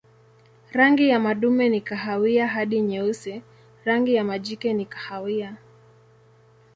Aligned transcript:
Rangi 0.71 1.09
ya 1.09 1.19
madume 1.19 1.69
ni 1.69 1.81
kahawia 1.81 2.47
hadi 2.47 2.81
nyeusi, 2.81 3.41
rangi 3.85 4.15
ya 4.15 4.23
majike 4.23 4.73
ni 4.73 4.85
kahawia. 4.85 5.57